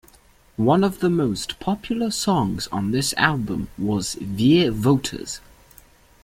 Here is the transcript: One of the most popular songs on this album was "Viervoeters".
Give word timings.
One 0.57 0.83
of 0.83 0.97
the 0.99 1.11
most 1.11 1.59
popular 1.59 2.09
songs 2.09 2.65
on 2.71 2.89
this 2.89 3.13
album 3.17 3.69
was 3.77 4.15
"Viervoeters". 4.15 5.41